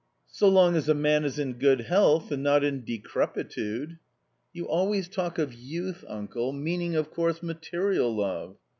[0.31, 3.99] So long as a man is in good health and not in decrepitude"
[4.51, 8.55] "You always talk of youth, uncle, meaning, of course, material love."